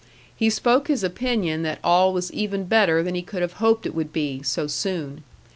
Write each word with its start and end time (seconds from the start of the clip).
He 0.35 0.49
spoke 0.49 0.87
his 0.87 1.03
opinion 1.03 1.61
that 1.61 1.77
all 1.83 2.11
was 2.11 2.33
even 2.33 2.63
better 2.63 3.03
than 3.03 3.13
he 3.13 3.21
could 3.21 3.43
have 3.43 3.53
hoped 3.61 3.85
it 3.85 3.93
would 3.93 4.11
be, 4.11 4.41
so 4.41 4.65
soon. 4.65 5.21